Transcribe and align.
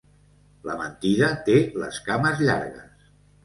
La 0.69 0.77
mentida 0.79 1.31
té 1.51 1.59
les 1.85 2.03
cames 2.11 2.45
llargues. 2.51 3.09